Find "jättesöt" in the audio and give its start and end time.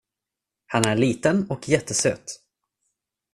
1.69-2.39